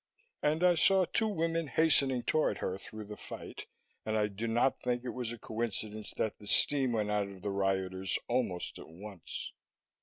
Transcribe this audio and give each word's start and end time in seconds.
And 0.41 0.63
I 0.63 0.73
saw 0.73 1.05
two 1.05 1.27
women 1.27 1.67
hastening 1.67 2.23
toward 2.23 2.57
her 2.57 2.79
through 2.79 3.05
the 3.05 3.15
fight, 3.17 3.67
and 4.03 4.17
I 4.17 4.29
do 4.29 4.47
not 4.47 4.79
think 4.81 5.03
it 5.03 5.09
was 5.11 5.31
a 5.31 5.37
coincidence 5.37 6.11
that 6.17 6.39
the 6.39 6.47
steam 6.47 6.93
went 6.93 7.11
out 7.11 7.27
of 7.27 7.43
the 7.43 7.51
rioters 7.51 8.17
almost 8.27 8.79
at 8.79 8.89
once. 8.89 9.51